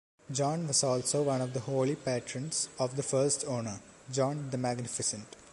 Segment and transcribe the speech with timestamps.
[0.31, 3.81] John was also one of the holy patrons of the first owner,
[4.11, 5.35] John the Magnificent.